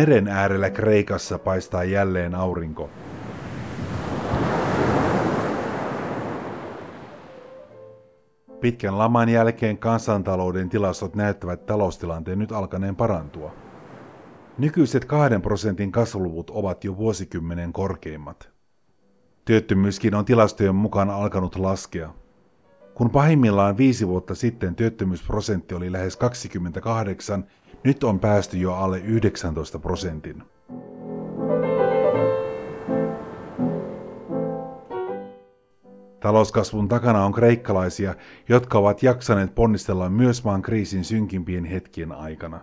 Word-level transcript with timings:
meren 0.00 0.28
äärellä 0.28 0.70
Kreikassa 0.70 1.38
paistaa 1.38 1.84
jälleen 1.84 2.34
aurinko. 2.34 2.90
Pitkän 8.60 8.98
laman 8.98 9.28
jälkeen 9.28 9.78
kansantalouden 9.78 10.68
tilastot 10.68 11.14
näyttävät 11.14 11.66
taloustilanteen 11.66 12.38
nyt 12.38 12.52
alkaneen 12.52 12.96
parantua. 12.96 13.52
Nykyiset 14.58 15.04
kahden 15.04 15.42
prosentin 15.42 15.92
kasvuluvut 15.92 16.50
ovat 16.50 16.84
jo 16.84 16.96
vuosikymmenen 16.96 17.72
korkeimmat. 17.72 18.50
Työttömyyskin 19.44 20.14
on 20.14 20.24
tilastojen 20.24 20.74
mukaan 20.74 21.10
alkanut 21.10 21.56
laskea. 21.56 22.14
Kun 22.94 23.10
pahimmillaan 23.10 23.76
viisi 23.76 24.08
vuotta 24.08 24.34
sitten 24.34 24.74
työttömyysprosentti 24.74 25.74
oli 25.74 25.92
lähes 25.92 26.16
28, 26.16 27.44
nyt 27.84 28.04
on 28.04 28.20
päästy 28.20 28.58
jo 28.58 28.74
alle 28.74 28.98
19 28.98 29.78
prosentin. 29.78 30.42
Talouskasvun 36.20 36.88
takana 36.88 37.24
on 37.24 37.32
kreikkalaisia, 37.32 38.14
jotka 38.48 38.78
ovat 38.78 39.02
jaksaneet 39.02 39.54
ponnistella 39.54 40.08
myös 40.08 40.44
maan 40.44 40.62
kriisin 40.62 41.04
synkimpien 41.04 41.64
hetkien 41.64 42.12
aikana. 42.12 42.60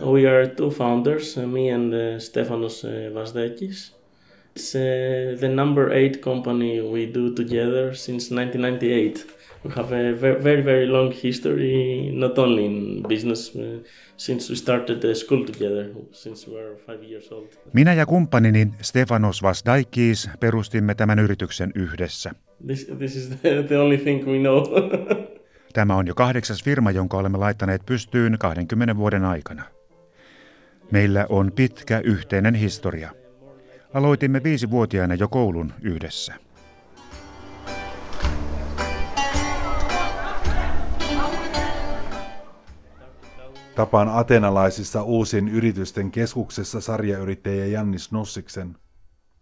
We 0.00 0.28
are 0.28 0.48
two 0.48 0.70
founders, 0.70 1.36
me 1.36 1.74
and 1.74 1.92
uh, 1.92 2.18
Stefanos 2.18 2.84
uh, 2.84 3.14
Vasdekis. 3.14 4.03
It's 4.56 4.74
uh, 4.74 5.36
the 5.40 5.48
number 5.48 5.92
eight 5.92 6.22
company 6.22 6.80
we 6.80 7.06
do 7.06 7.34
together 7.34 7.94
since 7.94 8.34
1998. 8.34 9.26
We 9.64 9.70
have 9.70 9.92
a 9.92 10.12
very, 10.12 10.42
very, 10.42 10.62
very 10.62 10.86
long 10.86 11.12
history, 11.12 12.10
not 12.12 12.38
only 12.38 12.64
in 12.64 13.02
business, 13.08 13.56
uh, 13.56 13.82
since 14.16 14.50
we 14.50 14.56
started 14.56 15.00
the 15.00 15.14
school 15.14 15.44
together, 15.44 15.90
since 16.12 16.46
we 16.46 16.54
were 16.54 16.76
five 16.86 17.02
years 17.02 17.32
old. 17.32 17.46
Minä 17.72 17.94
ja 17.94 18.06
kumppanini 18.06 18.68
Stefanos 18.80 19.42
Vasdaikis 19.42 20.30
perustimme 20.40 20.94
tämän 20.94 21.18
yrityksen 21.18 21.72
yhdessä. 21.74 22.30
This, 22.66 22.86
this 22.98 23.16
is 23.16 23.28
the, 23.28 23.62
the 23.68 23.78
only 23.78 23.98
thing 23.98 24.26
we 24.26 24.38
know. 24.38 24.64
Tämä 25.72 25.96
on 25.96 26.06
jo 26.06 26.14
kahdeksas 26.14 26.64
firma, 26.64 26.90
jonka 26.90 27.16
olemme 27.16 27.38
laittaneet 27.38 27.86
pystyyn 27.86 28.36
20 28.38 28.96
vuoden 28.96 29.24
aikana. 29.24 29.64
Meillä 30.90 31.26
on 31.28 31.52
pitkä 31.52 32.00
yhteinen 32.04 32.54
historia. 32.54 33.23
Aloitimme 33.94 34.42
viisivuotiaana 34.42 35.14
jo 35.14 35.28
koulun 35.28 35.72
yhdessä. 35.82 36.34
Tapaan 43.74 44.08
atenalaisissa 44.08 45.02
uusien 45.02 45.48
yritysten 45.48 46.10
keskuksessa 46.10 46.80
sarjayrittäjä 46.80 47.66
Jannis 47.66 48.12
Nussiksen. 48.12 48.76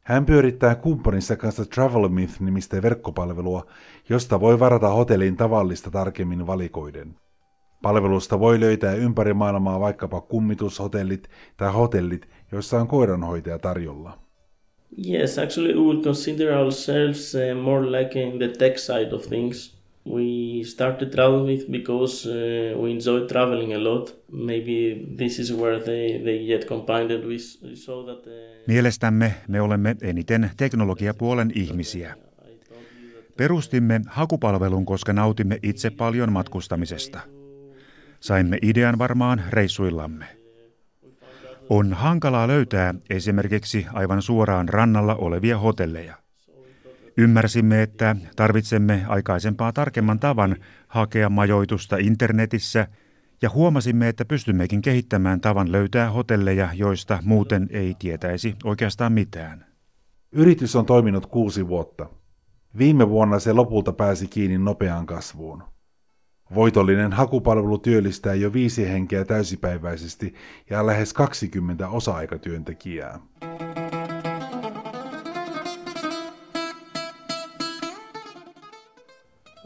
Hän 0.05 0.27
pyörittää 0.27 0.75
kumppaninsa 0.75 1.37
kanssa 1.37 1.65
TravelMyth-nimistä 1.65 2.83
verkkopalvelua, 2.83 3.67
josta 4.09 4.41
voi 4.41 4.61
varata 4.61 4.89
hotellin 4.89 5.37
tavallista 5.37 5.91
tarkemmin 5.91 6.47
valikoiden. 6.47 7.15
Palvelusta 7.83 8.41
voi 8.41 8.61
löytää 8.61 8.95
ympäri 8.95 9.35
maailmaa 9.35 9.81
vaikkapa 9.81 10.21
kummitushotellit 10.21 11.29
tai 11.57 11.73
hotellit, 11.73 12.29
joissa 12.53 12.81
on 12.81 12.89
koiranhoitaja 12.89 13.59
tarjolla. 13.59 14.22
Yes, 14.97 15.39
actually, 15.39 15.75
we 15.75 15.81
would 15.81 16.03
consider 16.03 16.53
ourselves 16.53 17.35
uh, 17.35 17.55
more 17.55 17.87
like 17.87 18.19
in 18.19 18.39
the 18.39 18.49
tech 18.49 18.79
side 18.79 19.13
of 19.13 19.27
things. 19.27 19.83
We 20.05 20.65
started 20.65 21.11
travel 21.11 21.47
with 21.47 21.71
because 21.71 22.27
uh, 22.29 22.79
we 22.81 22.91
enjoy 22.91 23.27
traveling 23.27 23.75
a 23.75 23.85
lot. 23.85 24.15
Maybe 24.33 25.07
this 25.19 25.39
is 25.39 25.53
where 25.53 25.79
they, 25.81 26.19
they 26.25 26.47
get 26.47 26.65
combined. 26.69 27.25
We 27.25 27.39
saw 27.75 28.07
that. 28.07 28.27
Uh, 28.27 28.33
Mielestämme 28.67 29.35
me 29.49 29.61
olemme 29.61 29.97
eniten 30.03 30.51
teknologiapuolen 30.57 31.53
ihmisiä. 31.55 32.15
Perustimme 33.37 34.01
hakupalvelun, 34.07 34.87
koska 34.87 35.13
nautimme 35.13 35.59
itse 35.63 35.91
paljon 35.91 36.33
matkustamisesta. 36.33 37.21
Saimme 38.21 38.59
idean 38.63 38.99
varmaan 38.99 39.43
reissuillamme. 39.51 40.42
On 41.75 41.93
hankalaa 41.93 42.49
löytää 42.49 42.95
esimerkiksi 43.11 43.87
aivan 43.93 44.23
suoraan 44.23 44.69
rannalla 44.69 45.15
olevia 45.15 45.59
hotelleja. 45.59 46.15
Ymmärsimme, 47.17 47.83
että 47.83 48.17
tarvitsemme 48.37 49.05
aikaisempaa 49.09 49.73
tarkemman 49.73 50.21
tavan 50.21 50.57
hakea 50.89 51.31
majoitusta 51.31 51.97
internetissä 51.97 52.87
ja 53.43 53.51
huomasimme, 53.51 54.09
että 54.09 54.25
pystymmekin 54.25 54.83
kehittämään 54.83 55.41
tavan 55.41 55.73
löytää 55.73 56.11
hotelleja, 56.11 56.69
joista 56.75 57.19
muuten 57.25 57.69
ei 57.71 57.95
tietäisi 57.99 58.55
oikeastaan 58.65 59.13
mitään. 59.13 59.67
Yritys 60.33 60.77
on 60.77 60.87
toiminut 60.87 61.27
kuusi 61.27 61.69
vuotta. 61.69 62.07
Viime 62.79 63.09
vuonna 63.09 63.39
se 63.39 63.53
lopulta 63.53 63.93
pääsi 63.93 64.29
kiinni 64.29 64.59
nopeaan 64.59 65.07
kasvuun. 65.07 65.63
Voitollinen 66.55 67.13
hakupalvelu 67.13 67.79
työllistää 67.79 68.35
jo 68.35 68.53
viisi 68.53 68.89
henkeä 68.89 69.25
täysipäiväisesti 69.25 70.35
ja 70.71 70.87
lähes 70.87 71.13
20 71.13 71.89
osa-aikatyöntekijää. 71.89 73.19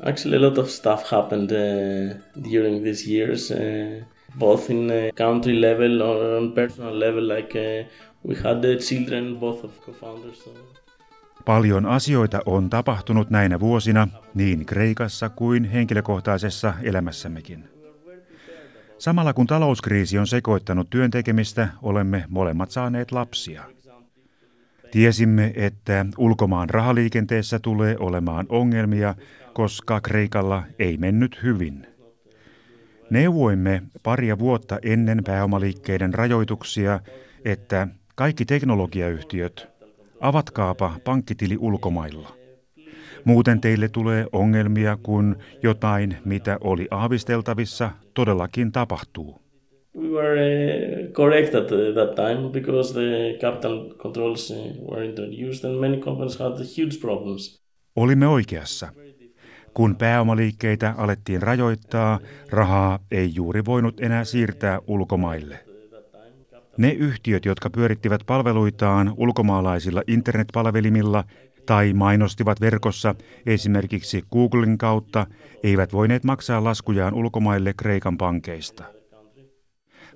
Actually, 0.02 0.36
a 0.36 0.40
lot 0.40 0.58
of 0.58 0.68
stuff 0.68 1.10
happened 1.10 1.50
uh, 1.50 2.16
during 2.52 2.82
these 2.82 3.10
years, 3.10 3.50
uh, 3.50 4.04
both 4.38 4.70
in 4.70 4.90
uh, 4.90 5.12
country 5.16 5.60
level 5.60 6.00
or 6.00 6.36
on 6.36 6.52
personal 6.52 7.00
level. 7.00 7.28
Like 7.28 7.58
uh, 7.58 7.86
we 8.28 8.34
had 8.34 8.60
the 8.60 8.76
children, 8.76 9.36
both 9.36 9.64
of 9.64 9.70
co-founders. 9.86 10.44
So. 10.44 10.85
Paljon 11.46 11.86
asioita 11.86 12.40
on 12.46 12.70
tapahtunut 12.70 13.30
näinä 13.30 13.60
vuosina 13.60 14.08
niin 14.34 14.66
Kreikassa 14.66 15.28
kuin 15.28 15.64
henkilökohtaisessa 15.64 16.74
elämässämmekin. 16.82 17.64
Samalla 18.98 19.32
kun 19.32 19.46
talouskriisi 19.46 20.18
on 20.18 20.26
sekoittanut 20.26 20.90
työntekemistä, 20.90 21.68
olemme 21.82 22.24
molemmat 22.28 22.70
saaneet 22.70 23.12
lapsia. 23.12 23.62
Tiesimme, 24.90 25.52
että 25.56 26.06
ulkomaan 26.18 26.70
rahaliikenteessä 26.70 27.58
tulee 27.58 27.96
olemaan 28.00 28.46
ongelmia, 28.48 29.14
koska 29.52 30.00
Kreikalla 30.00 30.62
ei 30.78 30.96
mennyt 30.96 31.42
hyvin. 31.42 31.86
Neuvoimme 33.10 33.82
paria 34.02 34.38
vuotta 34.38 34.78
ennen 34.82 35.24
pääomaliikkeiden 35.24 36.14
rajoituksia, 36.14 37.00
että 37.44 37.88
kaikki 38.14 38.44
teknologiayhtiöt 38.44 39.75
avatkaapa 40.20 40.92
pankkitili 41.04 41.56
ulkomailla. 41.60 42.28
Muuten 43.24 43.60
teille 43.60 43.88
tulee 43.88 44.26
ongelmia, 44.32 44.98
kun 45.02 45.36
jotain, 45.62 46.16
mitä 46.24 46.58
oli 46.60 46.88
aavisteltavissa, 46.90 47.90
todellakin 48.14 48.72
tapahtuu. 48.72 49.40
We 49.98 50.08
were 50.08 50.36
uh, 51.06 51.12
correct 51.12 51.54
at 51.54 51.72
uh, 51.72 51.78
that 51.94 52.14
time 52.14 52.50
because 52.52 52.92
the 52.92 53.38
capital 53.40 53.94
controls 53.94 54.50
uh, 54.50 54.90
were 54.90 55.06
introduced 55.06 55.70
and 55.70 55.80
many 55.80 55.96
companies 56.00 56.38
had 56.38 56.52
huge 56.52 57.00
problems. 57.00 57.62
Olimme 57.96 58.26
oikeassa. 58.26 58.88
Kun 59.74 59.96
pääomaliikkeitä 59.96 60.94
alettiin 60.96 61.42
rajoittaa, 61.42 62.18
rahaa 62.50 62.98
ei 63.10 63.30
juuri 63.34 63.64
voinut 63.64 64.00
enää 64.00 64.24
siirtää 64.24 64.80
ulkomaille. 64.86 65.65
Ne 66.78 66.90
yhtiöt, 66.92 67.44
jotka 67.44 67.70
pyörittivät 67.70 68.20
palveluitaan 68.26 69.14
ulkomaalaisilla 69.16 70.02
internetpalvelimilla 70.06 71.24
tai 71.66 71.92
mainostivat 71.92 72.60
verkossa 72.60 73.14
esimerkiksi 73.46 74.24
Googlen 74.32 74.78
kautta, 74.78 75.26
eivät 75.62 75.92
voineet 75.92 76.24
maksaa 76.24 76.64
laskujaan 76.64 77.14
ulkomaille 77.14 77.74
Kreikan 77.76 78.18
pankeista. 78.18 78.84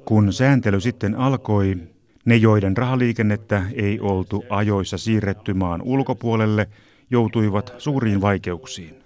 Kun 0.05 0.33
sääntely 0.33 0.81
sitten 0.81 1.15
alkoi, 1.15 1.77
ne 2.25 2.37
joiden 2.37 2.77
rahaliikennettä 2.77 3.63
ei 3.75 4.01
oltu 4.01 4.45
ajoissa 4.51 4.99
siirretty 4.99 5.55
maan 5.55 5.83
ulkopuolelle, 5.83 6.67
joutuivat 7.11 7.75
suuriin 7.79 8.21
vaikeuksiin. 8.21 9.00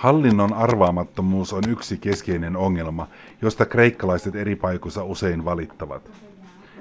Hallinnon 0.00 0.52
arvaamattomuus 0.52 1.52
on 1.52 1.62
yksi 1.68 1.98
keskeinen 1.98 2.56
ongelma, 2.56 3.08
josta 3.42 3.66
kreikkalaiset 3.66 4.34
eri 4.34 4.56
paikoissa 4.56 5.04
usein 5.04 5.44
valittavat. 5.44 6.10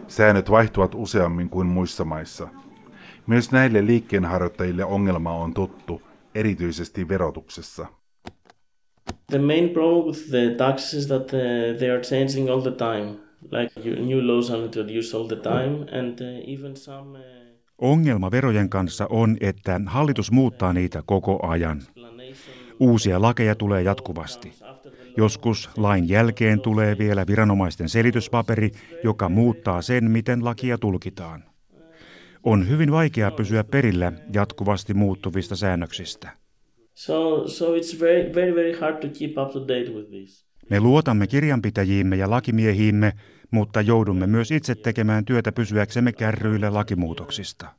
Säännöt 0.07 0.51
vaihtuvat 0.51 0.95
useammin 0.95 1.50
kuin 1.50 1.68
muissa 1.68 2.06
maissa. 2.06 2.48
Myös 3.27 3.51
näille 3.51 3.86
liikkeenharjoittajille 3.86 4.86
ongelma 4.86 5.31
on 5.31 5.54
tuttu, 5.54 6.01
erityisesti 6.36 7.07
verotuksessa. 7.07 7.88
The 9.27 9.39
main 9.39 9.69
problem 9.69 10.06
with 10.06 10.30
the 10.30 10.56
taxes 10.57 10.94
is 10.94 11.07
that 11.07 11.21
uh, 11.33 11.77
they 11.77 11.89
are 11.89 12.01
changing 12.01 12.50
all 12.50 12.62
the 12.62 12.71
time. 12.71 13.16
Like 13.51 14.01
new 14.01 14.27
laws 14.27 14.51
are 14.51 14.63
introduced 14.63 15.19
all 15.19 15.27
the 15.27 15.36
time 15.36 16.00
and 16.00 16.19
uh, 16.21 16.54
even 16.54 16.77
some 16.77 17.19
uh, 17.19 17.39
Ongelma 17.81 18.31
verojen 18.31 18.69
kanssa 18.69 19.07
on, 19.10 19.38
että 19.42 19.81
hallitus 19.86 20.31
muuttaa 20.31 20.74
niitä 20.74 21.04
koko 21.06 21.48
ajan. 21.48 21.81
Uusia 22.79 23.21
lakeja 23.21 23.55
tulee 23.55 23.81
jatkuvasti. 23.81 24.53
Joskus 25.17 25.69
lain 25.77 26.09
jälkeen 26.09 26.61
tulee 26.61 26.97
vielä 26.97 27.27
viranomaisten 27.27 27.89
selityspaperi, 27.89 28.71
joka 29.03 29.29
muuttaa 29.29 29.81
sen, 29.81 30.11
miten 30.11 30.45
lakia 30.45 30.77
tulkitaan. 30.77 31.43
On 32.43 32.69
hyvin 32.69 32.91
vaikea 32.91 33.31
pysyä 33.31 33.63
perillä 33.63 34.11
jatkuvasti 34.33 34.93
muuttuvista 34.93 35.55
säännöksistä. 35.55 36.29
So, 36.93 37.47
so 37.47 37.65
it's 37.75 37.99
very, 37.99 38.35
very, 38.35 38.55
very 38.55 38.79
hard 38.79 38.97
to 38.97 39.07
keep 39.19 39.37
up 39.37 39.51
to 39.51 39.61
date 39.61 39.91
with 39.91 40.09
this. 40.09 40.45
Me 40.69 40.79
luotamme 40.79 41.27
kirjanpitäjiimme 41.27 42.15
ja 42.15 42.29
lakimiehiimme, 42.29 43.13
mutta 43.51 43.81
joudumme 43.81 44.27
myös 44.27 44.51
itse 44.51 44.75
tekemään 44.75 45.25
työtä 45.25 45.51
pysyäksemme 45.51 46.11
kärryillä 46.11 46.73
lakimuutoksista. 46.73 47.78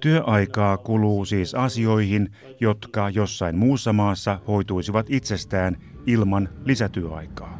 Työaikaa 0.00 0.76
kuluu 0.76 1.24
siis 1.24 1.54
asioihin, 1.54 2.28
jotka 2.60 3.10
jossain 3.10 3.58
muussa 3.58 3.92
maassa 3.92 4.40
hoituisivat 4.46 5.06
itsestään 5.08 5.76
ilman 6.06 6.48
lisätyöaikaa. 6.64 7.58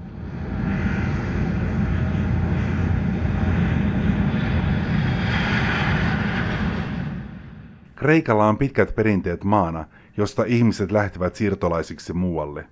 Kreikalla 7.97 8.47
on 8.49 8.59
pitkät 8.59 8.95
perinteet 8.95 9.45
maana, 9.45 9.85
josta 10.17 10.45
ihmiset 10.45 10.93
lähtevät 10.93 11.37
siirtolaisiksi 11.37 12.13
muualle. 12.13 12.67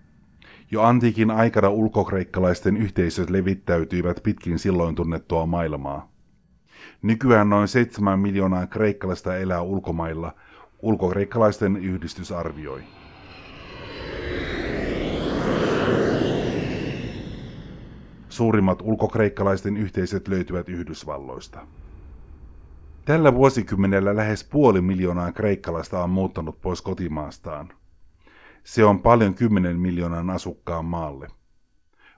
Jo 0.70 0.82
antiikin 0.82 1.30
aikana 1.30 1.68
ulkokreikkalaisten 1.68 2.76
yhteisöt 2.76 3.30
levittäytyivät 3.30 4.20
pitkin 4.22 4.58
silloin 4.58 4.94
tunnettua 4.94 5.46
maailmaa. 5.46 6.13
Nykyään 7.02 7.50
noin 7.50 7.68
7 7.68 8.18
miljoonaa 8.18 8.66
kreikkalaista 8.66 9.36
elää 9.36 9.62
ulkomailla, 9.62 10.34
ulkokreikkalaisten 10.82 11.76
yhdistys 11.76 12.32
arvioi. 12.32 12.82
Suurimmat 18.28 18.82
ulkokreikkalaisten 18.82 19.76
yhteisöt 19.76 20.28
löytyvät 20.28 20.68
Yhdysvalloista. 20.68 21.66
Tällä 23.04 23.34
vuosikymmenellä 23.34 24.16
lähes 24.16 24.44
puoli 24.44 24.80
miljoonaa 24.80 25.32
kreikkalaista 25.32 26.04
on 26.04 26.10
muuttanut 26.10 26.60
pois 26.60 26.82
kotimaastaan. 26.82 27.72
Se 28.64 28.84
on 28.84 29.02
paljon 29.02 29.34
10 29.34 29.80
miljoonan 29.80 30.30
asukkaan 30.30 30.84
maalle. 30.84 31.28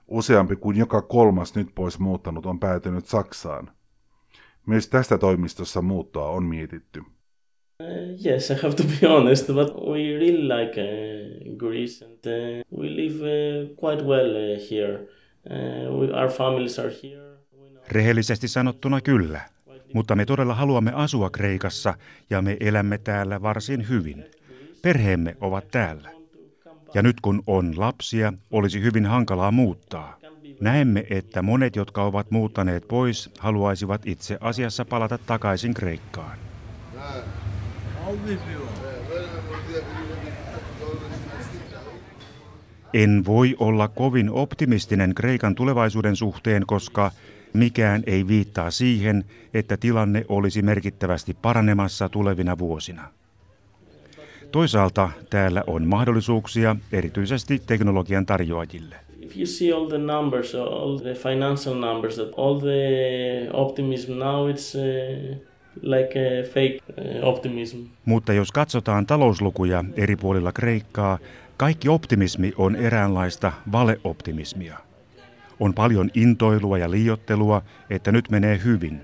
Useampi 0.07 0.55
kuin 0.55 0.77
joka 0.77 1.01
kolmas 1.01 1.55
nyt 1.55 1.75
pois 1.75 1.99
muuttanut 1.99 2.45
on 2.45 2.59
päätynyt 2.59 3.05
Saksaan. 3.05 3.71
Myös 4.67 4.87
tästä 4.87 5.17
toimistossa 5.17 5.81
muuttoa 5.81 6.29
on 6.29 6.43
mietitty. 6.43 6.99
Uh, 6.99 8.25
yes, 8.25 8.51
I 8.51 8.53
have 8.53 8.75
to 8.75 8.83
be 8.83 9.07
honest, 9.13 9.47
but 9.47 9.73
we 9.75 9.97
really 9.97 10.47
like 10.47 10.81
uh, 10.81 11.57
Greece 11.57 12.05
and 12.05 12.13
uh, 12.25 12.79
we 12.79 12.95
live 12.95 13.15
uh, 13.23 13.69
quite 13.77 14.03
well 14.03 14.29
uh, 14.29 14.69
here. 14.71 15.07
Uh, 15.49 15.99
we, 15.99 16.13
our 16.13 16.31
families 16.31 16.79
are 16.79 16.91
here. 17.03 17.37
Rehellisesti 17.87 18.47
sanottuna 18.47 19.01
kyllä, 19.01 19.41
mutta 19.93 20.15
me 20.15 20.25
todella 20.25 20.53
haluamme 20.55 20.91
asua 20.95 21.29
Kreikassa 21.29 21.93
ja 22.29 22.41
me 22.41 22.57
elämme 22.59 22.97
täällä 22.97 23.41
varsin 23.41 23.89
hyvin. 23.89 24.25
Perheemme 24.81 25.37
ovat 25.41 25.67
täällä. 25.71 26.09
Ja 26.93 27.01
nyt 27.01 27.21
kun 27.21 27.43
on 27.47 27.73
lapsia, 27.77 28.33
olisi 28.51 28.81
hyvin 28.81 29.05
hankalaa 29.05 29.51
muuttaa. 29.51 30.17
Näemme, 30.61 31.05
että 31.09 31.41
monet, 31.41 31.75
jotka 31.75 32.03
ovat 32.03 32.31
muuttaneet 32.31 32.87
pois, 32.87 33.29
haluaisivat 33.39 34.01
itse 34.05 34.37
asiassa 34.41 34.85
palata 34.85 35.17
takaisin 35.17 35.73
Kreikkaan. 35.73 36.37
En 42.93 43.23
voi 43.25 43.55
olla 43.59 43.87
kovin 43.87 44.29
optimistinen 44.29 45.15
Kreikan 45.15 45.55
tulevaisuuden 45.55 46.15
suhteen, 46.15 46.65
koska 46.65 47.11
mikään 47.53 48.03
ei 48.05 48.27
viittaa 48.27 48.71
siihen, 48.71 49.25
että 49.53 49.77
tilanne 49.77 50.25
olisi 50.27 50.61
merkittävästi 50.61 51.37
paranemassa 51.41 52.09
tulevina 52.09 52.57
vuosina. 52.57 53.07
Toisaalta 54.51 55.09
täällä 55.29 55.63
on 55.67 55.87
mahdollisuuksia 55.87 56.75
erityisesti 56.91 57.59
teknologian 57.67 58.25
tarjoajille. 58.25 59.06
If 59.27 59.35
you 59.35 59.45
see 59.45 59.73
all 59.73 59.87
the 59.87 59.97
numbers, 59.97 60.55
all 60.55 60.97
the 60.97 61.13
financial 61.13 61.75
numbers, 61.75 62.15
that 62.15 62.33
all 62.37 62.59
the 62.59 63.49
optimism 63.53 64.19
now 64.19 64.49
it's 64.49 64.75
uh, 64.75 65.35
like 65.81 66.15
a 66.15 66.43
fake 66.53 66.79
uh, 66.97 67.27
optimism. 67.27 67.77
Mutta 68.05 68.33
jos 68.33 68.51
katsotaan 68.51 69.05
talouslukuja 69.05 69.83
eri 69.95 70.15
puolilla 70.15 70.51
Kreikkaa, 70.51 71.19
kaikki 71.57 71.89
optimismi 71.89 72.53
on 72.57 72.75
eräänlaista 72.75 73.51
valeoptimismia. 73.71 74.77
On 75.59 75.73
paljon 75.73 76.09
intoilua 76.13 76.77
ja 76.77 76.91
liiottelua, 76.91 77.61
että 77.89 78.11
nyt 78.11 78.29
menee 78.29 78.61
hyvin. 78.63 79.01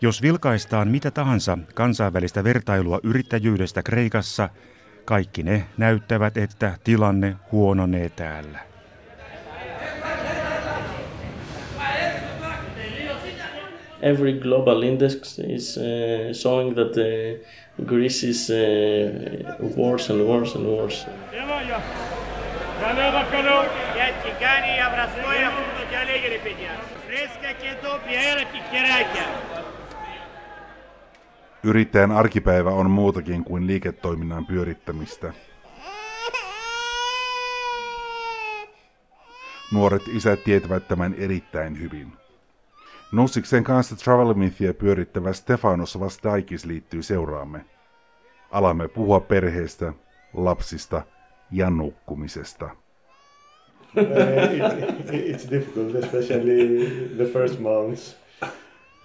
Jos 0.00 0.22
vilkaistaan 0.22 0.88
mitä 0.88 1.10
tahansa 1.10 1.58
kansainvälistä 1.74 2.44
vertailua 2.44 3.00
yrittäjyydestä 3.02 3.82
Kreikassa, 3.82 4.48
kaikki 5.04 5.42
ne 5.42 5.64
näyttävät, 5.78 6.36
että 6.36 6.78
tilanne 6.84 7.36
huononee 7.52 8.08
täällä. 8.08 8.73
every 14.04 14.32
global 14.32 14.82
index 14.82 15.38
is 15.38 15.78
uh, 15.78 16.32
showing 16.32 16.74
that 16.74 16.96
uh, 16.96 17.84
Greece 17.84 18.22
is 18.22 18.50
uh, 18.50 18.56
worse 19.76 20.12
and 20.12 20.20
worse 20.20 20.54
and 20.54 20.66
worse. 20.66 21.06
Yrittäjän 31.62 32.12
arkipäivä 32.12 32.70
on 32.70 32.90
muutakin 32.90 33.44
kuin 33.44 33.66
liiketoiminnan 33.66 34.46
pyörittämistä. 34.46 35.32
Nuoret 39.72 40.02
isät 40.08 40.44
tietävät 40.44 40.88
tämän 40.88 41.14
erittäin 41.18 41.80
hyvin. 41.80 42.23
Nussiksen 43.14 43.64
kanssa 43.64 43.96
Travel 43.96 44.34
Mythia 44.34 44.74
pyörittävä 44.74 45.32
Stefanos 45.32 46.00
Vastaikis 46.00 46.64
liittyy 46.64 47.02
seuraamme. 47.02 47.64
Alamme 48.50 48.88
puhua 48.88 49.20
perheestä, 49.20 49.92
lapsista 50.32 51.02
ja 51.50 51.70
nukkumisesta. 51.70 52.64
uh, 53.96 54.02
it, 55.12 55.36
it's 55.36 55.50
difficult, 55.50 55.94
especially 55.94 56.86
the 57.16 57.24
first 57.24 57.60
months. 57.60 58.16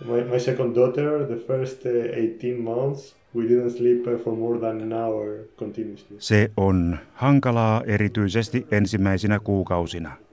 My, 0.06 0.24
my 0.24 0.40
second 0.40 0.76
daughter, 0.76 1.26
the 1.26 1.40
first 1.48 1.86
uh, 1.86 1.92
18 1.92 2.62
months, 2.62 3.16
we 3.36 3.44
didn't 3.44 3.78
sleep 3.78 4.08
uh, 4.08 4.24
for 4.24 4.36
more 4.36 4.60
than 4.60 4.82
an 4.82 4.94
hour 4.94 5.38
continuously. 5.60 6.16
Se 6.20 6.52
on 6.58 6.98
hankalaa 7.14 7.84
erityisesti 7.86 8.68
ensimmäisinä 8.72 9.40
kuukausina. 9.40 10.29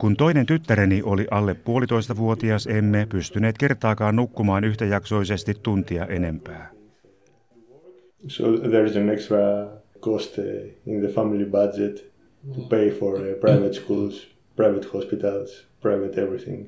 Kun 0.00 0.16
toinen 0.16 0.46
tyttäreni 0.46 1.02
oli 1.04 1.26
alle 1.30 1.54
puolitoista 1.54 2.16
vuotias, 2.16 2.66
emme 2.66 3.06
pystyneet 3.08 3.58
kertaakaan 3.58 4.16
nukkumaan 4.16 4.64
yhtäjaksoisesti 4.64 5.54
tuntia 5.62 6.06
enempää. 6.06 6.70
So 8.28 8.58
there 8.58 8.86
is 8.86 8.96
an 8.96 9.08
extra 9.08 9.38
cost 10.00 10.38
uh, 10.38 10.44
in 10.86 11.00
the 11.00 11.08
family 11.08 11.44
budget 11.44 12.12
to 12.54 12.60
pay 12.60 12.90
for 12.90 13.14
uh, 13.14 13.40
private 13.40 13.72
schools, 13.72 14.28
private 14.56 14.88
hospitals, 14.94 15.68
private 15.82 16.22
everything. 16.22 16.66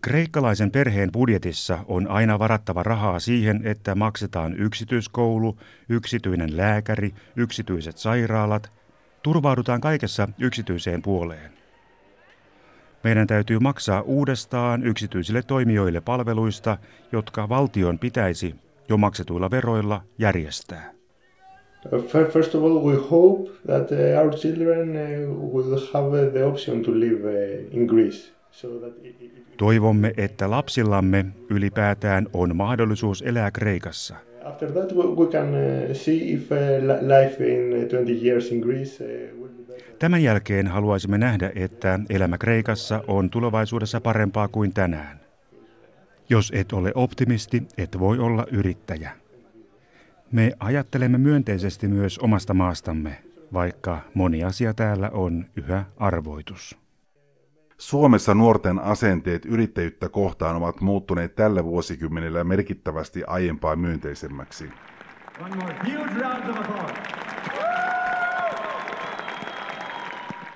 Kreikkalaisen 0.00 0.70
perheen 0.70 1.12
budjetissa 1.12 1.78
on 1.88 2.08
aina 2.08 2.38
varattava 2.38 2.82
rahaa 2.82 3.20
siihen, 3.20 3.60
että 3.64 3.94
maksetaan 3.94 4.54
yksityiskoulu, 4.58 5.56
yksityinen 5.88 6.56
lääkäri, 6.56 7.14
yksityiset 7.36 7.98
sairaalat, 7.98 8.79
turvaudutaan 9.22 9.80
kaikessa 9.80 10.28
yksityiseen 10.38 11.02
puoleen. 11.02 11.50
Meidän 13.04 13.26
täytyy 13.26 13.58
maksaa 13.58 14.00
uudestaan 14.00 14.86
yksityisille 14.86 15.42
toimijoille 15.42 16.00
palveluista, 16.00 16.78
jotka 17.12 17.48
valtion 17.48 17.98
pitäisi 17.98 18.54
jo 18.88 18.96
maksetuilla 18.96 19.50
veroilla 19.50 20.02
järjestää. 20.18 20.92
Fir- 21.88 22.30
First 22.32 22.54
of 22.54 22.62
all, 22.62 22.84
we 22.84 22.96
hope 23.10 23.50
that 23.66 23.90
uh, 23.90 24.22
our 24.22 24.34
children 24.34 24.88
uh, 24.88 25.54
will 25.54 25.86
have 25.92 26.26
uh, 26.26 26.32
the 26.32 26.44
option 26.44 26.82
to 26.82 26.90
live 27.00 27.54
in 27.70 27.86
Greece. 27.86 28.32
Toivomme, 29.56 30.14
että 30.16 30.50
lapsillamme 30.50 31.26
ylipäätään 31.50 32.26
on 32.32 32.56
mahdollisuus 32.56 33.22
elää 33.22 33.50
Kreikassa. 33.50 34.16
After 34.44 34.72
that, 34.72 34.92
we, 34.92 35.26
can 35.26 35.54
uh, 35.54 35.94
see 35.94 36.32
if 36.32 36.52
uh, 36.52 36.56
li- 36.56 37.02
life 37.02 37.40
in 37.40 37.84
uh, 37.84 37.88
20 37.88 38.26
years 38.26 38.52
in 38.52 38.60
Greece 38.60 39.04
uh. 39.04 39.50
Tämän 39.98 40.22
jälkeen 40.22 40.66
haluaisimme 40.66 41.18
nähdä, 41.18 41.52
että 41.54 42.00
elämä 42.10 42.38
Kreikassa 42.38 43.04
on 43.08 43.30
tulevaisuudessa 43.30 44.00
parempaa 44.00 44.48
kuin 44.48 44.74
tänään. 44.74 45.20
Jos 46.28 46.52
et 46.54 46.72
ole 46.72 46.92
optimisti, 46.94 47.62
et 47.78 47.98
voi 47.98 48.18
olla 48.18 48.46
yrittäjä. 48.52 49.10
Me 50.32 50.52
ajattelemme 50.60 51.18
myönteisesti 51.18 51.88
myös 51.88 52.18
omasta 52.18 52.54
maastamme, 52.54 53.16
vaikka 53.52 54.00
moni 54.14 54.44
asia 54.44 54.74
täällä 54.74 55.10
on 55.10 55.46
yhä 55.56 55.84
arvoitus. 55.96 56.76
Suomessa 57.80 58.34
nuorten 58.34 58.78
asenteet 58.78 59.44
yrittäjyyttä 59.44 60.08
kohtaan 60.08 60.56
ovat 60.56 60.80
muuttuneet 60.80 61.34
tällä 61.34 61.64
vuosikymmenellä 61.64 62.44
merkittävästi 62.44 63.24
aiempaa 63.26 63.76
myönteisemmäksi. 63.76 64.70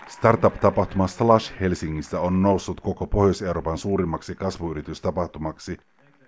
Startup-tapahtuma 0.08 1.06
Slash 1.06 1.60
Helsingissä 1.60 2.20
on 2.20 2.42
noussut 2.42 2.80
koko 2.80 3.06
Pohjois-Euroopan 3.06 3.78
suurimmaksi 3.78 4.34
kasvuyritystapahtumaksi 4.34 5.78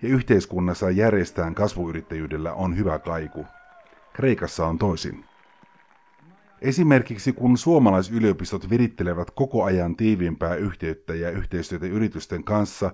ja 0.02 0.08
yhteiskunnassa 0.08 0.90
järjestään 0.90 1.54
kasvuyrittäjyydellä 1.54 2.52
on 2.52 2.76
hyvä 2.76 2.98
kaiku. 2.98 3.46
Kreikassa 4.12 4.66
on 4.66 4.78
toisin. 4.78 5.24
Esimerkiksi 6.62 7.32
kun 7.32 7.58
suomalaisyliopistot 7.58 8.70
virittelevät 8.70 9.30
koko 9.30 9.64
ajan 9.64 9.96
tiiviimpää 9.96 10.54
yhteyttä 10.56 11.14
ja 11.14 11.30
yhteistyötä 11.30 11.86
yritysten 11.86 12.44
kanssa, 12.44 12.90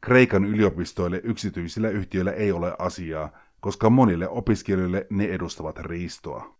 Kreikan 0.00 0.44
yliopistoille 0.44 1.20
yksityisillä 1.24 1.88
yhtiöillä 1.88 2.32
ei 2.32 2.52
ole 2.52 2.72
asiaa, 2.78 3.38
koska 3.60 3.90
monille 3.90 4.28
opiskelijoille 4.28 5.06
ne 5.10 5.24
edustavat 5.24 5.78
riistoa. 5.78 6.56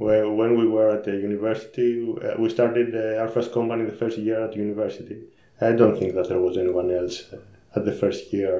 When 0.00 0.56
we 0.56 0.64
were 0.64 0.94
at 0.94 1.02
the 1.02 1.12
university, 1.12 2.02
uh, 2.02 2.42
we 2.42 2.48
started 2.48 2.88
uh, 2.88 3.22
our 3.22 3.30
first 3.30 3.52
company 3.52 3.84
the 3.84 3.96
first 3.96 4.18
year 4.18 4.42
at 4.42 4.56
university. 4.56 5.14
I 5.62 5.76
don't 5.76 5.98
think 5.98 6.12
that 6.12 6.26
there 6.26 6.40
was 6.40 6.56
anyone 6.56 6.96
else 6.96 7.36
uh, 7.36 7.42
at 7.76 7.84
the 7.84 7.92
first 7.92 8.34
year 8.34 8.52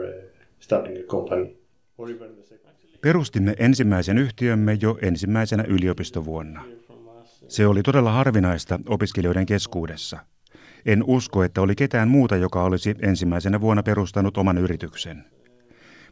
starting 0.59 0.99
a 0.99 1.07
company. 1.07 1.57
Perustimme 3.01 3.55
ensimmäisen 3.59 4.19
yhtiömme 4.19 4.79
jo 4.81 4.99
ensimmäisenä 5.03 5.65
yliopistovuonna. 5.69 6.65
Se 7.51 7.67
oli 7.67 7.83
todella 7.83 8.13
harvinaista 8.13 8.81
opiskelijoiden 8.89 9.47
keskuudessa. 9.47 10.19
En 10.87 11.05
usko, 11.07 11.45
että 11.45 11.61
oli 11.61 11.75
ketään 11.75 12.09
muuta, 12.09 12.37
joka 12.37 12.63
olisi 12.63 12.95
ensimmäisenä 13.03 13.61
vuonna 13.61 13.83
perustanut 13.83 14.37
oman 14.37 14.59
yrityksen. 14.59 15.25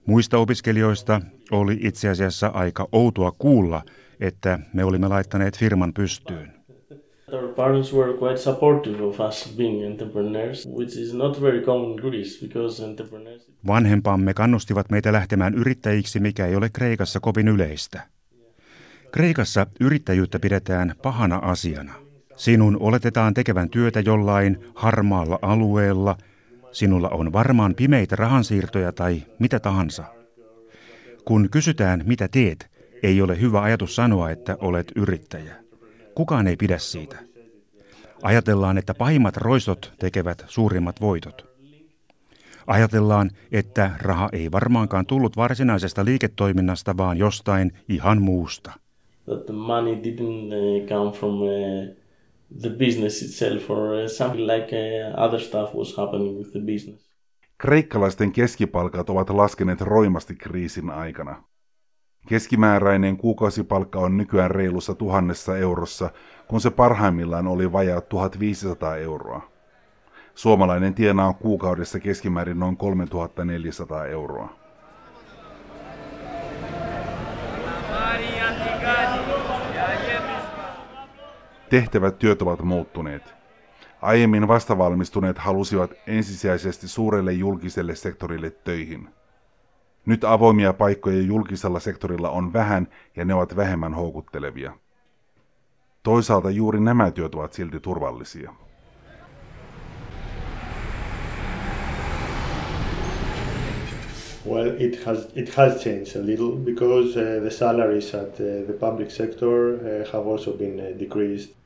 Muista 0.07 0.38
opiskelijoista 0.38 1.21
oli 1.50 1.78
itse 1.83 2.09
asiassa 2.09 2.47
aika 2.47 2.88
outoa 2.92 3.33
kuulla, 3.38 3.83
että 4.21 4.59
me 4.73 4.85
olimme 4.85 5.09
laittaneet 5.09 5.59
firman 5.59 5.92
pystyyn. 5.95 6.52
Our 7.33 7.54
parents 7.54 7.95
were 7.95 8.12
quite 8.12 8.37
supportive 8.37 9.02
of 9.02 9.21
us 9.21 9.54
being 9.57 9.85
entrepreneurs, 9.85 10.68
which 10.68 10.99
is 10.99 11.14
not 11.14 11.42
very 11.42 11.61
common 11.61 11.90
in 11.90 11.97
Greece 11.97 12.47
because 12.47 12.85
entrepreneurs... 12.85 13.50
Vanhempamme 13.66 14.35
kannustivat 14.35 14.90
meitä 14.90 15.12
lähtemään 15.12 15.54
yrittäjiksi, 15.54 16.21
mikä 16.21 16.47
ei 16.47 16.57
ole 16.57 16.68
Kreikassa 16.68 17.21
kovin 17.21 17.49
yleistä. 17.49 18.18
Kreikassa 19.12 19.67
yrittäjyyttä 19.81 20.38
pidetään 20.38 20.95
pahana 21.03 21.37
asiana. 21.37 21.95
Sinun 22.37 22.77
oletetaan 22.81 23.35
tekevän 23.35 23.71
työtä 23.71 24.00
jollain 24.00 24.59
harmaalla 24.75 25.38
alueella, 25.43 26.17
sinulla 26.73 27.09
on 27.09 27.33
varmaan 27.33 27.75
pimeitä 27.75 28.17
rahansiirtoja 28.17 28.93
tai 28.93 29.23
mitä 29.38 29.61
tahansa. 29.61 30.05
Kun 31.25 31.49
kysytään, 31.50 32.03
mitä 32.07 32.29
teet, 32.29 32.71
ei 33.03 33.23
ole 33.23 33.41
hyvä 33.41 33.62
ajatus 33.62 33.97
sanoa, 33.97 34.31
että 34.31 34.57
olet 34.61 34.93
yrittäjä. 34.97 35.57
Kukaan 36.15 36.47
ei 36.47 36.57
pidä 36.57 36.79
siitä. 36.79 37.17
Ajatellaan, 38.23 38.79
että 38.79 38.95
pahimmat 38.95 39.37
roistot 39.37 39.93
tekevät 39.99 40.45
suurimmat 40.47 41.00
voitot. 41.00 41.49
Ajatellaan, 42.67 43.31
että 43.53 43.91
raha 43.99 44.29
ei 44.33 44.53
varmaankaan 44.53 45.07
tullut 45.07 45.37
varsinaisesta 45.37 46.05
liiketoiminnasta, 46.05 46.97
vaan 46.97 47.19
jostain 47.19 47.73
ihan 47.88 48.23
muusta. 48.23 48.73
That 49.29 49.47
the 49.47 49.53
money 49.53 49.97
didn't 50.05 50.53
uh, 50.53 50.89
come 50.89 51.13
from 51.13 51.43
uh, 51.43 51.95
the 52.63 52.71
business 52.71 53.23
itself 53.23 53.71
or 53.71 53.95
uh, 53.95 54.09
something 54.09 54.47
like 54.47 54.73
other 55.17 55.41
stuff 55.41 55.75
was 55.75 55.97
happening 55.97 56.39
with 56.39 56.53
the 56.53 56.61
business. 56.61 57.09
Kreikkalaisten 57.59 58.33
keskipalkat 58.33 59.11
ovat 59.11 59.31
laskeneet 59.31 59.81
roimasti 59.81 60.35
kriisin 60.35 60.91
aikana. 60.91 61.43
Keskimääräinen 62.29 63.17
kuukausipalkka 63.17 63.99
on 63.99 64.17
nykyään 64.17 64.51
reilussa 64.51 64.95
tuhannessa 64.95 65.59
eurossa, 65.59 66.11
kun 66.49 66.61
se 66.61 66.71
parhaimmillaan 66.71 67.47
oli 67.47 67.73
vajaa 67.73 68.01
1500 68.01 68.97
euroa. 68.97 69.51
Suomalainen 70.35 70.95
tienaa 70.95 71.33
kuukaudessa 71.33 72.01
keskimäärin 72.01 72.59
noin 72.59 72.77
3400 72.77 74.07
euroa. 74.07 74.68
Tehtävät 81.71 82.19
työt 82.19 82.43
ovat 82.43 82.63
muuttuneet. 82.63 83.35
Aiemmin 84.03 84.49
vastavalmistuneet 84.49 85.39
halusivat 85.39 85.91
ensisijaisesti 86.07 86.89
suurelle 86.89 87.33
julkiselle 87.33 87.95
sektorille 87.95 88.51
töihin– 88.51 89.09
nyt 90.09 90.25
avoimia 90.25 90.73
paikkoja 90.73 91.21
julkisella 91.21 91.81
sektorilla 91.81 92.31
on 92.31 92.53
vähän 92.53 92.89
ja 93.17 93.25
ne 93.25 93.35
ovat 93.35 93.57
vähemmän 93.57 93.95
houkuttelevia. 93.95 94.73
Toisaalta 96.03 96.51
juuri 96.51 96.81
nämä 96.81 97.11
työt 97.11 97.35
ovat 97.35 97.53
silti 97.53 97.81
turvallisia. 97.81 98.53
Well, 104.49 104.71
it 104.79 105.05
has 105.05 105.29
it 105.35 105.55
has 105.55 105.73
changed 105.77 106.23
a 106.23 106.27
little 106.27 106.57
because 106.65 107.21
uh, 107.21 107.43
the 107.43 107.51
salaries 107.51 108.15
at 108.15 108.29
uh, 108.29 108.65
the 108.67 108.73
public 108.81 109.11
sector 109.11 109.75
uh, 109.75 110.13
have 110.13 110.31
also 110.31 110.53
been 110.53 110.81
uh, 110.81 111.01
decreased. 111.01 111.58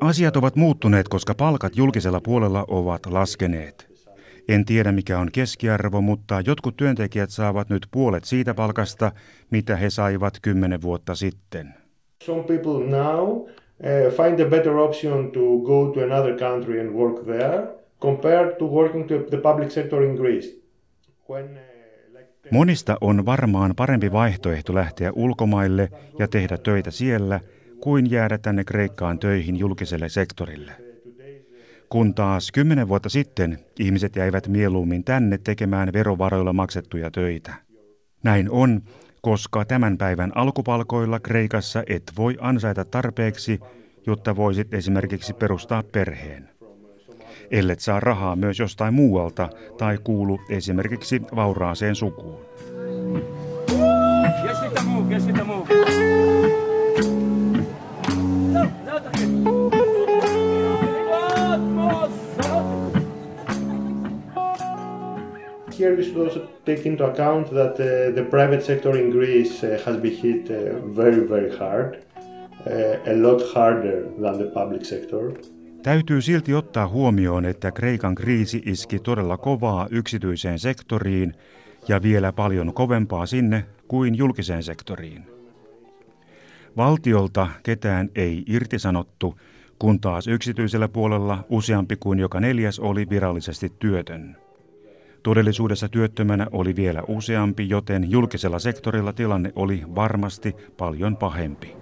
Asiat 0.00 0.36
ovat 0.36 0.56
muuttuneet, 0.56 1.08
koska 1.08 1.34
palkat 1.34 1.76
julkisella 1.76 2.20
puolella 2.20 2.64
ovat 2.68 3.06
laskeneet. 3.06 3.94
En 4.48 4.64
tiedä 4.64 4.92
mikä 4.92 5.18
on 5.18 5.28
keskiarvo, 5.32 6.00
mutta 6.00 6.42
jotkut 6.46 6.76
työntekijät 6.76 7.30
saavat 7.30 7.68
nyt 7.68 7.86
puolet 7.90 8.24
siitä 8.24 8.54
palkasta, 8.54 9.12
mitä 9.50 9.76
he 9.76 9.90
saivat 9.90 10.38
kymmenen 10.42 10.82
vuotta 10.82 11.14
sitten. 11.14 11.74
Some 12.24 12.42
people 12.42 12.86
now 12.86 13.46
find 14.16 14.40
a 14.40 14.50
better 14.50 14.76
option 14.76 15.30
to 15.30 15.40
go 15.58 15.92
to 15.94 16.00
another 16.00 16.38
country 16.38 16.80
and 16.80 16.90
work 16.90 17.24
there 17.24 17.66
compared 18.00 18.56
to 18.58 18.66
working 18.66 19.08
to 19.08 19.14
the 19.30 19.36
public 19.36 19.70
sector 19.70 20.02
in 20.02 20.14
Greece. 20.14 20.48
When, 21.30 21.44
uh, 21.44 22.50
Monista 22.50 22.96
on 23.00 23.26
varmaan 23.26 23.74
parempi 23.76 24.12
vaihtoehto 24.12 24.74
lähteä 24.74 25.12
ulkomaille 25.14 25.88
ja 26.18 26.28
tehdä 26.28 26.58
töitä 26.58 26.90
siellä, 26.90 27.40
kuin 27.84 28.10
jäädä 28.10 28.38
tänne 28.38 28.64
Kreikkaan 28.64 29.18
töihin 29.18 29.56
julkiselle 29.56 30.08
sektorille. 30.08 30.72
Kun 31.88 32.14
taas 32.14 32.52
kymmenen 32.52 32.88
vuotta 32.88 33.08
sitten 33.08 33.58
ihmiset 33.78 34.16
jäivät 34.16 34.48
mieluummin 34.48 35.04
tänne 35.04 35.38
tekemään 35.38 35.92
verovaroilla 35.92 36.52
maksettuja 36.52 37.10
töitä. 37.10 37.54
Näin 38.22 38.50
on, 38.50 38.82
koska 39.22 39.64
tämän 39.64 39.98
päivän 39.98 40.32
alkupalkoilla 40.34 41.20
Kreikassa 41.20 41.82
et 41.86 42.02
voi 42.16 42.36
ansaita 42.40 42.84
tarpeeksi, 42.84 43.60
jotta 44.06 44.36
voisit 44.36 44.74
esimerkiksi 44.74 45.32
perustaa 45.32 45.82
perheen. 45.82 46.48
Ellet 47.50 47.80
saa 47.80 48.00
rahaa 48.00 48.36
myös 48.36 48.58
jostain 48.58 48.94
muualta 48.94 49.48
tai 49.78 49.98
kuulu 50.04 50.40
esimerkiksi 50.48 51.22
vauraaseen 51.36 51.94
sukuun. 51.94 52.44
Yes, 54.44 55.26
here 65.78 65.96
we 65.96 66.02
should 66.02 66.26
also 66.26 66.40
take 66.64 66.88
into 66.88 67.04
account 67.04 67.50
that 67.50 67.80
uh, 67.80 68.14
the 68.14 68.22
private 68.30 68.60
sector 68.60 68.96
in 68.96 69.10
Greece 69.10 69.64
uh, 69.64 69.84
has 69.86 69.96
been 69.96 70.16
hit 70.22 70.50
uh, 70.50 70.56
very, 70.96 71.28
very 71.28 71.56
hard, 71.58 72.04
uh, 72.66 73.12
a 73.12 73.14
lot 73.16 73.42
harder 73.54 74.08
than 74.22 74.38
the 74.38 74.50
public 74.54 74.84
sector. 74.84 75.32
Täytyy 75.82 76.22
silti 76.22 76.54
ottaa 76.54 76.88
huomioon, 76.88 77.44
että 77.44 77.72
Kreikan 77.72 78.14
kriisi 78.14 78.62
iski 78.66 78.98
todella 78.98 79.36
kovaa 79.36 79.86
yksityiseen 79.90 80.58
sektoriin 80.58 81.34
ja 81.88 82.02
vielä 82.02 82.32
paljon 82.32 82.74
kovempaa 82.74 83.26
sinne 83.26 83.64
kuin 83.88 84.14
julkiseen 84.14 84.62
sektoriin. 84.62 85.24
Valtiolta 86.76 87.48
ketään 87.62 88.08
ei 88.14 88.44
irtisanottu, 88.46 89.38
kun 89.78 90.00
taas 90.00 90.26
yksityisellä 90.26 90.88
puolella 90.88 91.44
useampi 91.48 91.96
kuin 91.96 92.18
joka 92.18 92.40
neljäs 92.40 92.80
oli 92.80 93.06
virallisesti 93.10 93.72
työtön. 93.78 94.36
Todellisuudessa 95.24 95.88
työttömänä 95.88 96.46
oli 96.52 96.76
vielä 96.76 97.02
useampi, 97.08 97.68
joten 97.68 98.10
julkisella 98.10 98.58
sektorilla 98.58 99.12
tilanne 99.12 99.52
oli 99.56 99.82
varmasti 99.94 100.56
paljon 100.76 101.16
pahempi. 101.16 101.76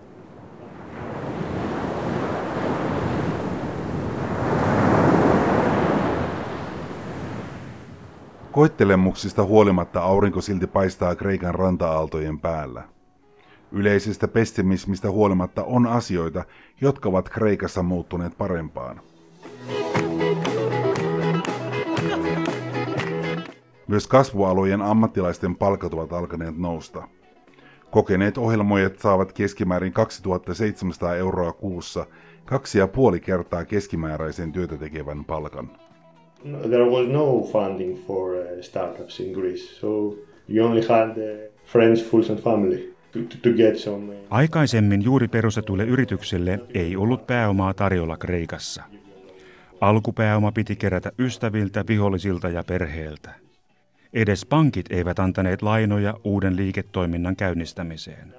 Koittelemuksista 8.52 9.44
huolimatta 9.44 10.00
aurinko 10.00 10.40
silti 10.40 10.66
paistaa 10.66 11.14
Kreikan 11.14 11.54
ranta-aaltojen 11.54 12.40
päällä. 12.40 12.82
Yleisestä 13.72 14.28
pessimismistä 14.28 15.10
huolimatta 15.10 15.64
on 15.64 15.86
asioita, 15.86 16.44
jotka 16.80 17.08
ovat 17.08 17.28
Kreikassa 17.28 17.82
muuttuneet 17.82 18.38
parempaan. 18.38 19.00
Myös 23.92 24.06
kasvualojen 24.06 24.82
ammattilaisten 24.82 25.56
palkat 25.56 25.94
ovat 25.94 26.12
alkaneet 26.12 26.58
nousta. 26.58 27.08
Kokeneet 27.90 28.38
ohjelmoijat 28.38 28.98
saavat 28.98 29.32
keskimäärin 29.32 29.92
2700 29.92 31.16
euroa 31.16 31.52
kuussa, 31.52 32.06
kaksi 32.44 32.78
ja 32.78 32.88
puoli 32.88 33.20
kertaa 33.20 33.64
keskimääräisen 33.64 34.52
työtä 34.52 34.76
tekevän 34.76 35.24
palkan. 35.24 35.70
No, 36.44 36.58
there 36.58 36.84
was 36.84 37.08
no 37.08 37.42
funding 37.52 38.06
for 38.06 38.30
uh, 38.30 38.60
startups 38.60 39.20
in 39.20 39.32
Greece, 39.32 39.64
so 39.64 39.88
you 40.48 40.66
only 40.66 40.82
had 40.88 41.10
uh, 41.10 41.52
friends, 41.64 42.10
fools 42.10 42.30
and 42.30 42.38
family. 42.38 42.94
Uh... 43.16 44.14
Aikaisemmin 44.30 45.04
juuri 45.04 45.28
perustetuille 45.28 45.84
yrityksille 45.84 46.60
ei 46.74 46.96
ollut 46.96 47.26
pääomaa 47.26 47.74
tarjolla 47.74 48.16
Kreikassa. 48.16 48.82
Alkupääoma 49.80 50.52
piti 50.52 50.76
kerätä 50.76 51.12
ystäviltä, 51.18 51.84
vihollisilta 51.88 52.48
ja 52.48 52.64
perheeltä. 52.66 53.41
Edes 54.12 54.46
pankit 54.46 54.86
eivät 54.90 55.18
antaneet 55.18 55.62
lainoja 55.62 56.14
uuden 56.24 56.56
liiketoiminnan 56.56 57.36
käynnistämiseen. 57.36 58.34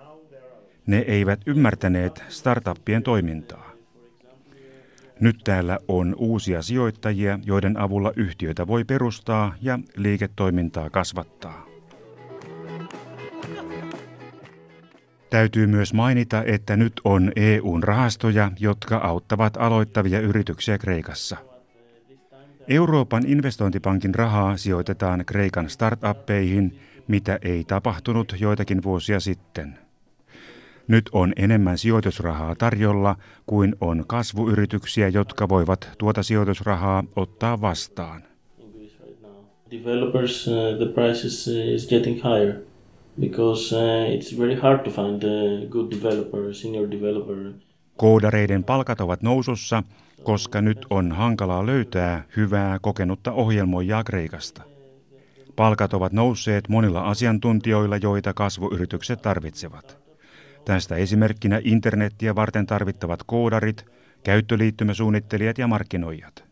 Ne 0.87 0.97
eivät 0.97 1.39
ymmärtäneet 1.45 2.23
startuppien 2.29 3.03
toimintaa. 3.03 3.71
Nyt 5.19 5.35
täällä 5.43 5.79
on 5.87 6.15
uusia 6.17 6.61
sijoittajia, 6.61 7.39
joiden 7.45 7.77
avulla 7.77 8.13
yhtiöitä 8.15 8.67
voi 8.67 8.83
perustaa 8.83 9.55
ja 9.61 9.79
liiketoimintaa 9.95 10.89
kasvattaa. 10.89 11.65
Täytyy 15.29 15.67
myös 15.67 15.93
mainita, 15.93 16.43
että 16.43 16.77
nyt 16.77 17.01
on 17.03 17.31
EUn 17.35 17.83
rahastoja, 17.83 18.51
jotka 18.59 18.97
auttavat 18.97 19.57
aloittavia 19.57 20.19
yrityksiä 20.19 20.77
Kreikassa. 20.77 21.52
Euroopan 22.67 23.23
investointipankin 23.27 24.15
rahaa 24.15 24.57
sijoitetaan 24.57 25.23
Kreikan 25.25 25.69
startuppeihin, 25.69 26.79
mitä 27.07 27.39
ei 27.41 27.63
tapahtunut 27.63 28.35
joitakin 28.39 28.83
vuosia 28.83 29.19
sitten. 29.19 29.77
Nyt 30.87 31.09
on 31.11 31.33
enemmän 31.35 31.77
sijoitusrahaa 31.77 32.55
tarjolla 32.55 33.15
kuin 33.45 33.75
on 33.81 34.03
kasvuyrityksiä, 34.07 35.07
jotka 35.07 35.49
voivat 35.49 35.89
tuota 35.97 36.23
sijoitusrahaa 36.23 37.03
ottaa 37.15 37.61
vastaan. 37.61 38.23
Developers, 39.71 40.47
uh, 40.47 40.53
the 40.77 40.85
prices 40.85 41.47
uh, 41.47 41.73
is 41.75 41.87
getting 41.87 42.15
higher 42.15 42.53
because 43.19 43.75
uh, 43.75 44.15
it's 44.15 44.39
very 44.39 44.55
hard 44.55 44.79
to 44.79 44.91
find 44.91 45.23
good 45.69 45.91
developer, 45.91 46.53
senior 46.53 46.91
developer. 46.91 47.53
Koodareiden 48.03 48.63
palkat 48.63 49.01
ovat 49.01 49.21
nousussa, 49.21 49.83
koska 50.23 50.61
nyt 50.61 50.77
on 50.89 51.11
hankalaa 51.11 51.65
löytää 51.65 52.23
hyvää 52.37 52.79
kokenutta 52.81 53.31
ohjelmoijaa 53.31 54.03
Kreikasta. 54.03 54.61
Palkat 55.55 55.93
ovat 55.93 56.13
nousseet 56.13 56.69
monilla 56.69 57.01
asiantuntijoilla, 57.01 57.97
joita 57.97 58.33
kasvuyritykset 58.33 59.21
tarvitsevat. 59.21 59.97
Tästä 60.65 60.95
esimerkkinä 60.95 61.61
internettiä 61.63 62.35
varten 62.35 62.65
tarvittavat 62.65 63.19
koodarit, 63.25 63.85
käyttöliittymäsuunnittelijat 64.23 65.57
ja 65.57 65.67
markkinoijat. 65.67 66.43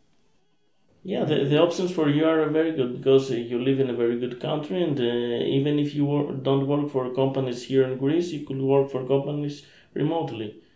Yeah, 1.10 1.28
the, 1.28 1.46
the 1.46 1.62
options 1.62 1.94
for 1.94 2.10
you 2.10 2.30
are 2.30 2.54
very 2.54 2.72
good 2.72 2.90
because 2.98 3.40
you 3.52 3.64
live 3.64 3.84
in 3.84 3.90
a 3.90 3.98
very 3.98 4.20
good 4.20 4.34
country 4.34 4.84
and 4.84 5.00
uh, 5.00 5.60
even 5.60 5.80
if 5.80 5.96
you 5.96 6.08
don't 6.44 6.68
work 6.68 6.88
for 6.88 7.14
companies 7.14 7.70
here 7.70 7.92
in 7.92 7.98
Greece, 8.00 8.36
you 8.36 8.46
could 8.46 8.62
work 8.62 8.92
for 8.92 9.08
companies 9.08 9.66
remotely. 9.96 10.71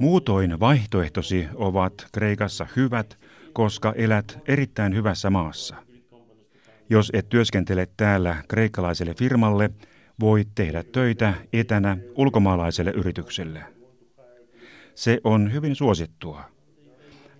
Muutoin 0.00 0.60
vaihtoehtosi 0.60 1.46
ovat 1.54 2.06
Kreikassa 2.12 2.66
hyvät, 2.76 3.18
koska 3.52 3.92
elät 3.96 4.38
erittäin 4.48 4.94
hyvässä 4.94 5.30
maassa. 5.30 5.76
Jos 6.90 7.10
et 7.14 7.28
työskentele 7.28 7.88
täällä 7.96 8.36
kreikkalaiselle 8.48 9.14
firmalle, 9.14 9.70
voit 10.20 10.48
tehdä 10.54 10.84
töitä 10.92 11.34
etänä 11.52 11.96
ulkomaalaiselle 12.14 12.90
yritykselle. 12.90 13.64
Se 14.94 15.20
on 15.24 15.52
hyvin 15.52 15.74
suosittua. 15.76 16.40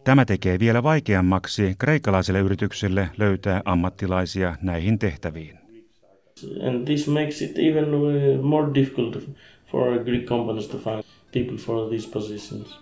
Tämä 0.05 0.25
tekee 0.25 0.59
vielä 0.59 0.83
vaikeammaksi 0.83 1.75
kreikkalaiselle 1.79 2.41
yritykselle 2.41 3.09
löytää 3.19 3.63
ammattilaisia 3.65 4.57
näihin 4.63 4.99
tehtäviin. 4.99 5.59
And 6.67 6.85
this 6.85 7.09
makes 7.09 7.43
it 7.43 7.59
even 7.59 7.95
uh, 7.95 8.45
more 8.45 8.75
difficult 8.75 9.31
for 9.71 10.05
Greek 10.05 10.25
companies 10.25 10.69
to 10.69 10.79
find 10.79 11.06
people 11.37 11.59
for 11.59 11.89
these 11.91 12.11
positions. 12.11 12.81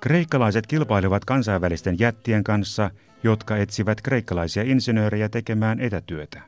Kreikkalaiset 0.00 0.66
kilpailevat 0.66 1.24
kansainvälisten 1.24 1.96
jättien 1.98 2.44
kanssa, 2.44 2.90
jotka 3.22 3.56
etsivät 3.56 4.00
kreikkalaisia 4.02 4.62
insinöörejä 4.62 5.28
tekemään 5.28 5.80
etätyötä. 5.80 6.42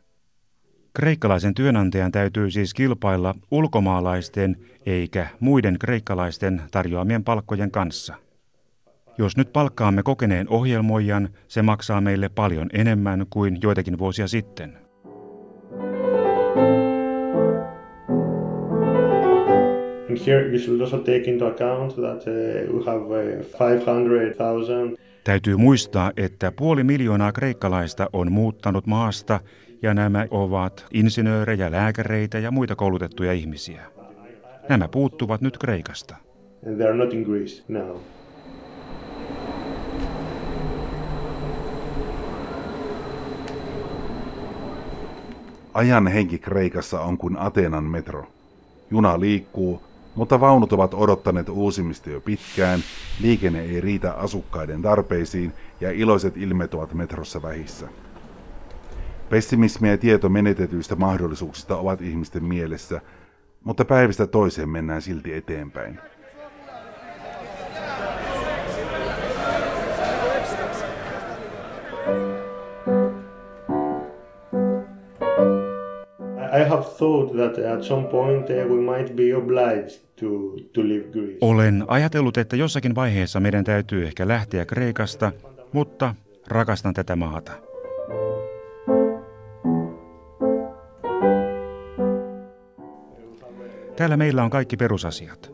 Kreikkalaisen 0.93 1.55
työnantajan 1.55 2.13
täytyy 2.13 2.51
siis 2.51 2.75
kilpailla 2.75 3.35
ulkomaalaisten 3.51 4.57
eikä 4.87 5.27
muiden 5.41 5.79
kreikkalaisten 5.79 6.63
tarjoamien 6.71 7.25
palkkojen 7.25 7.71
kanssa. 7.71 8.26
Jos 9.19 9.37
nyt 9.37 9.53
palkkaamme 9.53 10.03
kokeneen 10.03 10.49
ohjelmoijan, 10.49 11.29
se 11.49 11.63
maksaa 11.63 12.01
meille 12.01 12.29
paljon 12.29 12.69
enemmän 12.73 13.27
kuin 13.31 13.59
joitakin 13.63 13.99
vuosia 13.99 14.29
sitten. 14.29 14.73
And 20.09 20.19
here 20.27 20.49
you 20.49 20.59
should 20.59 20.81
also 20.81 20.99
take 20.99 21.25
into 21.31 21.47
account 21.47 21.95
that 21.95 22.25
uh, 22.71 22.87
have 22.87 23.01
uh, 23.01 23.45
500,000 23.61 24.97
Täytyy 25.25 25.57
muistaa, 25.57 26.13
että 26.17 26.53
puoli 26.57 26.85
miljoonaa 26.85 27.33
kreikkalaista 27.33 28.11
on 28.13 28.33
muuttanut 28.33 28.87
maasta 28.87 29.41
ja 29.83 29.95
nämä 29.95 30.27
ovat 30.31 30.87
insinöörejä, 30.93 31.71
lääkäreitä 31.71 32.39
ja 32.39 32.51
muita 32.51 32.77
koulutettuja 32.77 33.33
ihmisiä. 33.33 33.83
Nämä 34.69 34.89
puuttuvat 34.89 35.41
nyt 35.41 35.59
Kreikasta. 35.59 36.17
And 36.67 36.77
they 36.77 36.87
are 36.87 36.97
not 36.97 37.13
in 37.13 37.23
Greece 37.23 37.65
now. 37.69 37.97
Ajan 45.77 46.07
henki 46.07 46.39
Kreikassa 46.39 47.01
on 47.01 47.19
kuin 47.19 47.37
Ateenan 47.39 47.85
metro. 47.85 48.27
Juna 48.91 49.21
liikkuu, 49.21 49.83
mutta 50.15 50.41
vaunut 50.41 50.73
ovat 50.73 50.95
odottaneet 50.95 51.49
uusimista 51.49 52.11
jo 52.11 52.21
pitkään, 52.21 52.81
liikenne 53.21 53.61
ei 53.61 53.81
riitä 53.81 54.13
asukkaiden 54.13 54.83
tarpeisiin 54.83 55.53
ja 55.81 55.91
iloiset 55.91 56.37
ilmeet 56.37 56.75
ovat 56.75 56.95
metrossa 56.95 57.43
vähissä. 57.43 57.89
Pessimismi 59.29 59.89
ja 59.89 59.99
tieto 59.99 60.29
menetetyistä 60.29 60.97
mahdollisuuksista 60.97 61.77
ovat 61.77 62.03
ihmisten 62.03 62.45
mielessä, 62.45 63.01
mutta 63.65 63.85
päivästä 63.85 64.27
toiseen 64.27 64.69
mennään 64.69 65.03
silti 65.03 65.33
eteenpäin. 65.33 66.01
Olen 81.41 81.85
ajatellut, 81.89 82.39
että 82.39 82.57
jossakin 82.57 82.95
vaiheessa 82.95 83.41
meidän 83.41 83.65
täytyy 83.65 84.07
ehkä 84.07 84.29
lähteä 84.29 84.65
Kreikasta, 84.65 85.33
mutta 85.73 86.15
rakastan 86.49 86.95
tätä 86.95 87.17
maata. 87.17 87.53
Täällä 93.97 94.17
meillä 94.17 94.45
on 94.45 94.51
kaikki 94.51 94.77
perusasiat. 94.77 95.53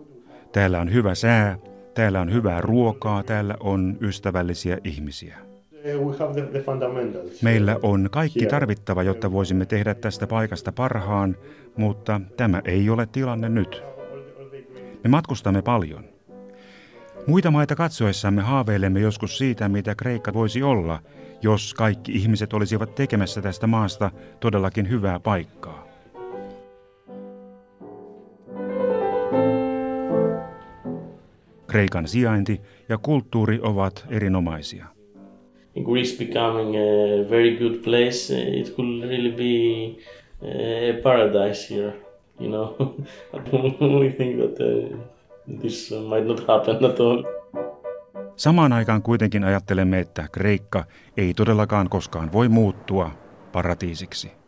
Täällä 0.52 0.80
on 0.80 0.92
hyvä 0.92 1.14
sää, 1.14 1.58
täällä 1.94 2.20
on 2.20 2.32
hyvää 2.32 2.60
ruokaa, 2.60 3.22
täällä 3.22 3.54
on 3.60 3.98
ystävällisiä 4.00 4.78
ihmisiä. 4.84 5.51
Meillä 7.42 7.76
on 7.82 8.08
kaikki 8.10 8.46
tarvittava, 8.46 9.02
jotta 9.02 9.32
voisimme 9.32 9.66
tehdä 9.66 9.94
tästä 9.94 10.26
paikasta 10.26 10.72
parhaan, 10.72 11.36
mutta 11.76 12.20
tämä 12.36 12.62
ei 12.64 12.90
ole 12.90 13.08
tilanne 13.12 13.48
nyt. 13.48 13.82
Me 15.04 15.10
matkustamme 15.10 15.62
paljon. 15.62 16.04
Muita 17.26 17.50
maita 17.50 17.76
katsoessamme 17.76 18.42
haaveilemme 18.42 19.00
joskus 19.00 19.38
siitä, 19.38 19.68
mitä 19.68 19.94
Kreikka 19.94 20.32
voisi 20.32 20.62
olla, 20.62 20.98
jos 21.42 21.74
kaikki 21.74 22.12
ihmiset 22.12 22.52
olisivat 22.52 22.94
tekemässä 22.94 23.42
tästä 23.42 23.66
maasta 23.66 24.10
todellakin 24.40 24.88
hyvää 24.88 25.20
paikkaa. 25.20 25.86
Kreikan 31.66 32.08
sijainti 32.08 32.60
ja 32.88 32.98
kulttuuri 32.98 33.60
ovat 33.62 34.06
erinomaisia. 34.10 35.01
Greece 35.80 36.16
becoming 36.18 36.76
a 36.76 37.24
very 37.30 37.56
good 37.56 37.82
place, 37.85 38.30
it 38.30 38.74
could 38.76 39.02
really 39.08 39.30
be 39.30 39.98
a 40.42 41.02
paradise 41.02 41.74
here. 41.74 41.92
You 42.40 42.48
know, 42.48 42.76
we 44.00 44.11
think 44.11 44.37
that 44.37 44.61
uh, 44.61 44.96
this 45.62 45.90
might 45.90 46.26
not 46.26 46.40
happen 46.48 46.85
at 46.85 47.00
all. 47.00 47.24
Samaan 48.37 48.72
aikaan 48.72 49.02
kuitenkin 49.02 49.44
ajattelemme, 49.44 49.98
että 49.98 50.28
Kreikka 50.32 50.85
ei 51.16 51.35
todellakaan 51.35 51.88
koskaan 51.88 52.32
voi 52.32 52.48
muuttua 52.48 53.11
paratiisiksi. 53.52 54.41